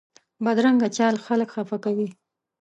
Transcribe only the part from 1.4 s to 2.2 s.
خفه کوي